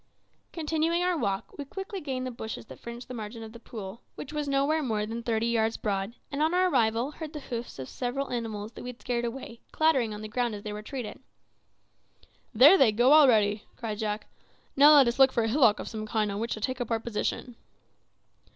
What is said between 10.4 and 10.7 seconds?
as